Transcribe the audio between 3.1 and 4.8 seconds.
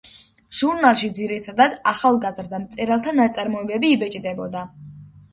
ნაწარმოებები იბეჭდებოდა.